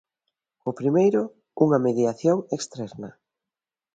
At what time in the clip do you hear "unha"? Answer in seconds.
1.63-1.81